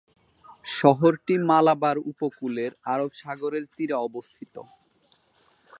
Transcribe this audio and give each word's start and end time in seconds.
শহরটি 0.77 1.35
মালাবার 1.49 1.97
উপকূলে 2.11 2.65
আরব 2.93 3.11
সাগরের 3.21 3.65
তীরে 3.75 3.95
অবস্থিত। 4.07 4.55